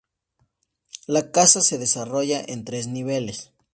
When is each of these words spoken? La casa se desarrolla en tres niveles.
La 1.05 1.29
casa 1.31 1.61
se 1.61 1.77
desarrolla 1.77 2.41
en 2.47 2.65
tres 2.65 2.87
niveles. 2.87 3.53